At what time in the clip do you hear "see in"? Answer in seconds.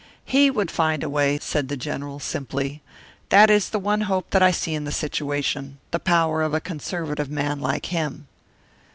4.49-4.83